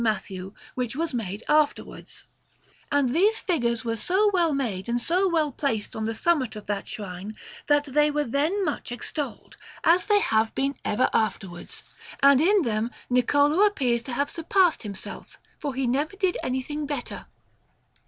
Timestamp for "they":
7.85-8.09, 10.07-10.19